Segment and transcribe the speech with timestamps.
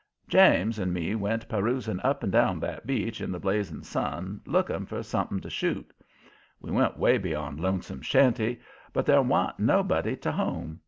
[0.27, 4.83] James and me went perusing up and down that beach in the blazing sun looking
[4.87, 5.93] for something to shoot.
[6.59, 8.61] We went 'way beyond Lonesome's shanty,
[8.93, 10.79] but there wa'n't nobody to home.